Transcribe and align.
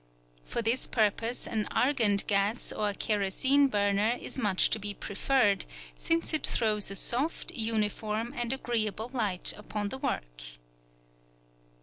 For 0.45 0.63
this 0.63 0.87
purpose 0.87 1.45
an 1.45 1.65
Argand 1.69 2.25
gas 2.25 2.71
or 2.71 2.91
kerosene 2.95 3.67
burner 3.67 4.17
is 4.19 4.39
much 4.39 4.71
to 4.71 4.79
be 4.79 4.95
preferred, 4.95 5.65
since 5.95 6.33
it 6.33 6.47
throws 6.47 6.89
a 6.89 6.95
soft, 6.95 7.51
uniform, 7.51 8.33
and 8.35 8.51
agreeable 8.51 9.11
light 9.13 9.53
upon 9.55 9.89
the 9.89 9.99
work. 9.99 10.41